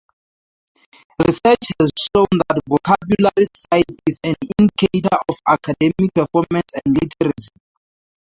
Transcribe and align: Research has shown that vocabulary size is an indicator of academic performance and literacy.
Research 1.23 1.67
has 1.79 1.91
shown 2.11 2.25
that 2.31 2.59
vocabulary 2.67 3.45
size 3.55 3.95
is 4.07 4.17
an 4.23 4.33
indicator 4.57 5.15
of 5.29 5.35
academic 5.47 6.11
performance 6.15 6.73
and 6.83 6.97
literacy. 6.99 7.53